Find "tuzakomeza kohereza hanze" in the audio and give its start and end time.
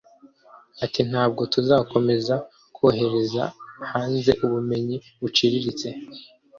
1.53-4.31